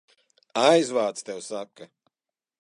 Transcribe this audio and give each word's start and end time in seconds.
Aizvāc, 0.61 1.21
tev 1.29 1.43
saka! 1.49 1.91